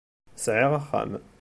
[0.43, 1.11] Sɛiɣ axxam.